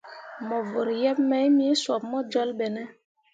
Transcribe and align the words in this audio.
Mo 0.47 0.57
vǝrri 0.69 0.95
yeb 1.03 1.17
mai 1.29 1.47
me 1.57 1.65
sob 1.83 2.01
bo 2.09 2.19
jolbo 2.31 2.55
be 2.57 2.67
ne? 2.75 2.83